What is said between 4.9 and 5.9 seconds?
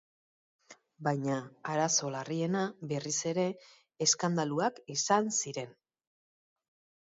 izan ziren.